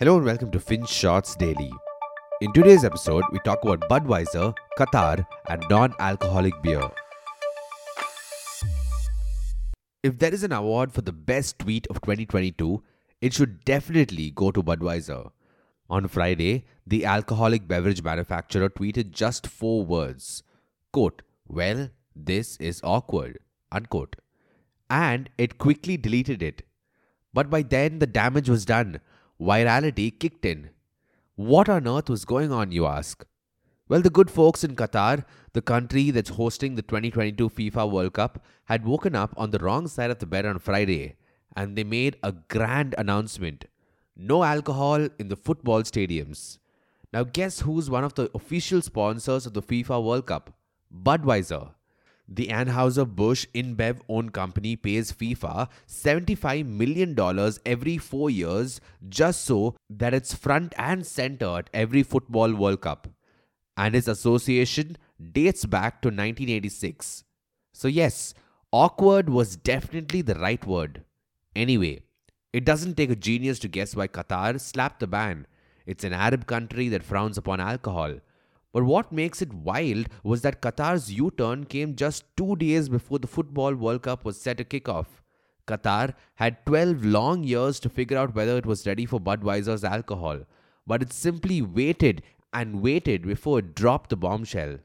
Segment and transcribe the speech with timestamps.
[0.00, 1.70] Hello and welcome to FinShots Daily.
[2.40, 6.88] In today's episode, we talk about Budweiser, Qatar, and non alcoholic beer.
[10.02, 12.82] If there is an award for the best tweet of 2022,
[13.20, 15.32] it should definitely go to Budweiser.
[15.90, 20.42] On Friday, the alcoholic beverage manufacturer tweeted just four words
[20.94, 23.40] quote, Well, this is awkward,
[23.70, 24.16] unquote.
[24.88, 26.62] And it quickly deleted it.
[27.34, 29.00] But by then, the damage was done
[29.40, 30.70] virality kicked in.
[31.34, 33.24] What on earth was going on, you ask?
[33.88, 38.44] Well, the good folks in Qatar, the country that's hosting the 2022 FIFA World Cup,
[38.66, 41.16] had woken up on the wrong side of the bed on Friday
[41.56, 43.64] and they made a grand announcement
[44.20, 46.58] no alcohol in the football stadiums.
[47.12, 50.52] Now, guess who's one of the official sponsors of the FIFA World Cup?
[50.94, 51.70] Budweiser.
[52.32, 57.18] The Anheuser-Busch InBev owned company pays FIFA $75 million
[57.66, 63.08] every four years just so that it's front and center at every football World Cup.
[63.76, 64.96] And its association
[65.32, 67.24] dates back to 1986.
[67.74, 68.32] So, yes,
[68.70, 71.02] awkward was definitely the right word.
[71.56, 72.02] Anyway,
[72.52, 75.48] it doesn't take a genius to guess why Qatar slapped the ban.
[75.84, 78.20] It's an Arab country that frowns upon alcohol.
[78.72, 83.18] But what makes it wild was that Qatar's U turn came just two days before
[83.18, 85.22] the Football World Cup was set to kick off.
[85.66, 90.40] Qatar had 12 long years to figure out whether it was ready for Budweiser's alcohol,
[90.86, 94.78] but it simply waited and waited before it dropped the bombshell.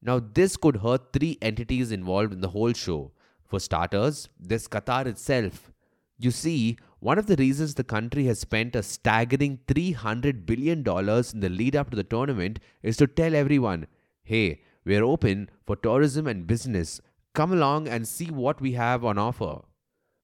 [0.00, 3.12] Now, this could hurt three entities involved in the whole show.
[3.44, 5.70] For starters, there's Qatar itself.
[6.18, 11.40] You see, one of the reasons the country has spent a staggering $300 billion in
[11.40, 13.88] the lead up to the tournament is to tell everyone
[14.22, 17.00] hey, we're open for tourism and business.
[17.34, 19.62] Come along and see what we have on offer.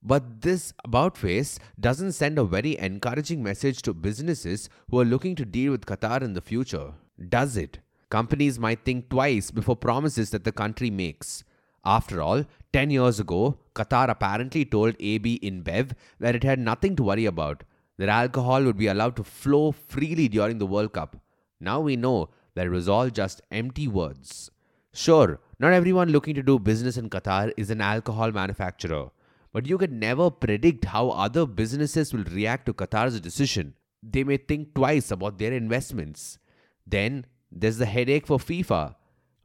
[0.04, 5.34] But this about face doesn't send a very encouraging message to businesses who are looking
[5.34, 6.92] to deal with Qatar in the future,
[7.28, 7.80] does it?
[8.08, 11.42] Companies might think twice before promises that the country makes.
[11.84, 17.02] After all, 10 years ago, Qatar apparently told AB InBev that it had nothing to
[17.02, 17.64] worry about,
[17.96, 21.17] that alcohol would be allowed to flow freely during the World Cup.
[21.61, 24.51] Now we know that it was all just empty words.
[24.92, 29.11] Sure, not everyone looking to do business in Qatar is an alcohol manufacturer,
[29.52, 33.74] but you can never predict how other businesses will react to Qatar's decision.
[34.02, 36.39] They may think twice about their investments.
[36.86, 38.95] Then there's the headache for FIFA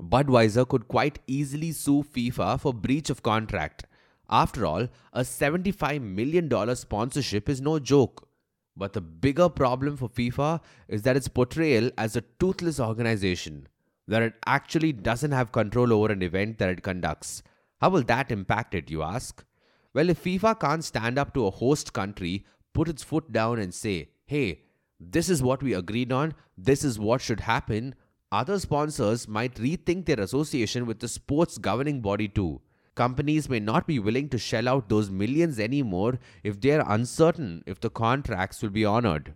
[0.10, 3.86] Budweiser could quite easily sue FIFA for breach of contract.
[4.30, 8.28] After all, a $75 million sponsorship is no joke.
[8.76, 13.68] But the bigger problem for FIFA is that its portrayal as a toothless organization,
[14.08, 17.44] that it actually doesn't have control over an event that it conducts.
[17.80, 19.46] How will that impact it, you ask?
[19.94, 23.74] Well, if FIFA can't stand up to a host country, put its foot down and
[23.74, 24.62] say, hey,
[25.00, 27.94] this is what we agreed on, this is what should happen,
[28.34, 32.60] other sponsors might rethink their association with the sports governing body too.
[32.96, 37.64] Companies may not be willing to shell out those millions anymore if they are uncertain
[37.68, 39.36] if the contracts will be honored.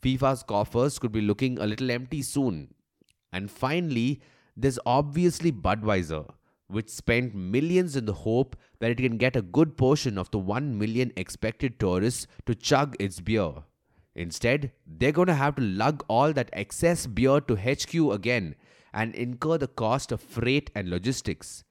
[0.00, 2.72] FIFA's coffers could be looking a little empty soon.
[3.32, 4.20] And finally,
[4.56, 6.32] there's obviously Budweiser,
[6.68, 10.38] which spent millions in the hope that it can get a good portion of the
[10.38, 13.54] 1 million expected tourists to chug its beer.
[14.16, 18.54] Instead, they're going to have to lug all that excess beer to HQ again
[18.94, 21.64] and incur the cost of freight and logistics.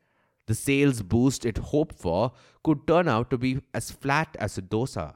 [0.45, 2.33] The sales boost it hoped for
[2.63, 5.15] could turn out to be as flat as a dosa.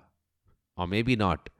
[0.76, 1.52] Or maybe not.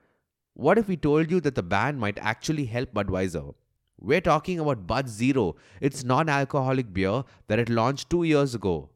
[0.56, 3.54] What if we told you that the ban might actually help Budweiser?
[4.00, 8.90] We're talking about Bud Zero, its non alcoholic beer that it launched two years ago.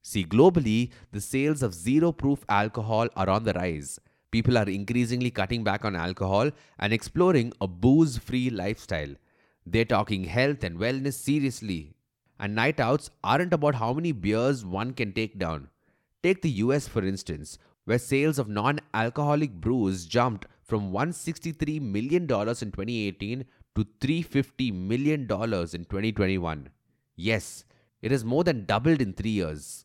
[0.00, 3.98] See, globally, the sales of zero proof alcohol are on the rise
[4.30, 9.14] people are increasingly cutting back on alcohol and exploring a booze free lifestyle.
[9.66, 11.94] They're talking health and wellness seriously.
[12.38, 15.68] And night outs aren't about how many beers one can take down.
[16.22, 22.22] Take the US for instance, where sales of non alcoholic brews jumped from $163 million
[22.22, 23.44] in 2018
[23.74, 26.68] to $350 million in 2021.
[27.16, 27.64] Yes,
[28.02, 29.84] it has more than doubled in three years.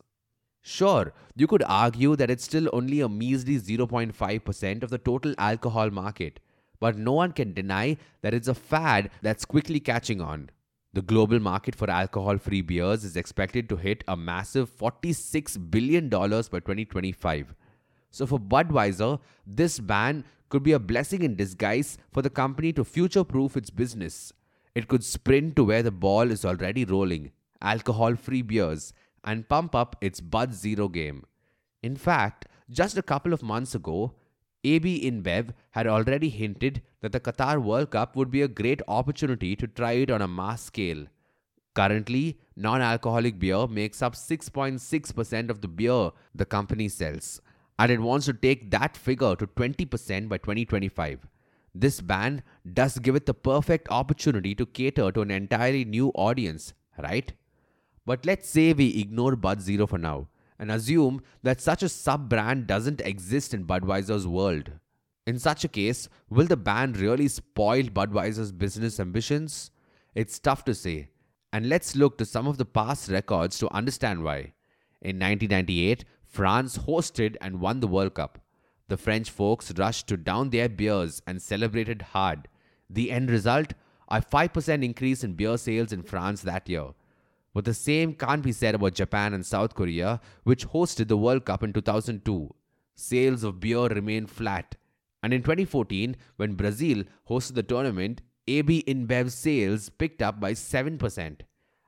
[0.66, 5.90] Sure, you could argue that it's still only a measly 0.5% of the total alcohol
[5.90, 6.40] market,
[6.80, 10.50] but no one can deny that it's a fad that's quickly catching on.
[10.94, 16.08] The global market for alcohol free beers is expected to hit a massive $46 billion
[16.08, 17.54] by 2025.
[18.12, 22.86] So, for Budweiser, this ban could be a blessing in disguise for the company to
[22.86, 24.32] future proof its business.
[24.76, 27.32] It could sprint to where the ball is already rolling
[27.64, 28.94] alcohol free beers
[29.24, 31.26] and pump up its Bud Zero game.
[31.82, 34.14] In fact, just a couple of months ago,
[34.64, 39.56] AB InBev had already hinted that the Qatar World Cup would be a great opportunity
[39.58, 41.06] to try it on a mass scale.
[41.76, 47.42] Currently, non alcoholic beer makes up 6.6% of the beer the company sells,
[47.78, 51.28] and it wants to take that figure to 20% by 2025.
[51.76, 56.74] This ban does give it the perfect opportunity to cater to an entirely new audience,
[57.02, 57.34] right?
[58.06, 60.28] But let's say we ignore Bud Zero for now
[60.60, 64.72] and assume that such a sub brand doesn't exist in Budweiser's world.
[65.26, 69.72] In such a case, will the ban really spoil Budweiser's business ambitions?
[70.16, 71.10] It's tough to say,
[71.54, 74.54] and let's look to some of the past records to understand why.
[75.02, 78.40] In 1998, France hosted and won the World Cup.
[78.90, 82.48] The French folks rushed to down their beers and celebrated hard.
[82.90, 83.74] The end result?
[84.10, 86.90] A 5% increase in beer sales in France that year.
[87.54, 91.46] But the same can't be said about Japan and South Korea, which hosted the World
[91.46, 92.54] Cup in 2002.
[92.96, 94.76] Sales of beer remained flat.
[95.22, 101.42] And in 2014, when Brazil hosted the tournament, AB InBev sales picked up by 7%.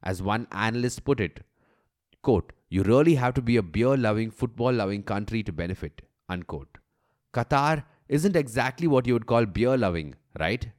[0.04, 1.42] As one analyst put it,
[2.22, 6.02] quote, you really have to be a beer loving, football loving country to benefit.
[6.30, 6.78] Unquote.
[7.34, 10.70] Qatar isn't exactly what you would call beer loving, right?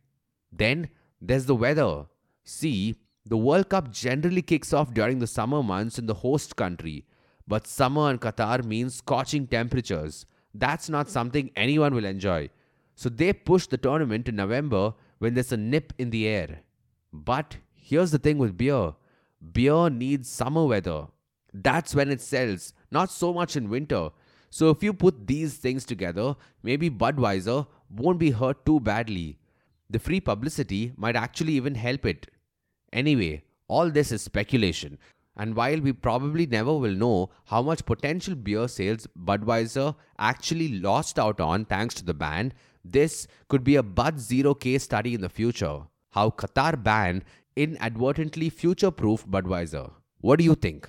[0.53, 0.89] Then
[1.21, 2.07] there's the weather.
[2.45, 2.97] See,
[3.29, 7.05] the World Cup generally kicks off during the summer months in the host country,
[7.49, 10.27] but summer in Qatar means scorching temperatures.
[10.55, 12.51] That's not something anyone will enjoy.
[12.95, 16.61] So they push the tournament to November when there's a nip in the air.
[17.13, 18.95] But here's the thing with beer
[19.53, 21.07] beer needs summer weather.
[21.53, 24.11] That's when it sells, not so much in winter.
[24.51, 29.39] So if you put these things together, maybe Budweiser won't be hurt too badly.
[29.91, 32.29] The free publicity might actually even help it.
[32.93, 34.99] Anyway, all this is speculation.
[35.37, 41.19] And while we probably never will know how much potential beer sales Budweiser actually lost
[41.19, 42.55] out on thanks to the ban,
[42.85, 45.83] this could be a Bud Zero case study in the future.
[46.13, 47.23] How Qatar ban
[47.55, 49.91] inadvertently future proofed Budweiser.
[50.21, 50.89] What do you think?